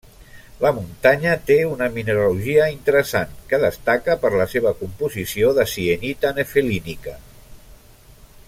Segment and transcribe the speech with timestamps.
[0.61, 7.19] La muntanya té una mineralogia interessant, que destaca per la seva composició de sienita nefelínica.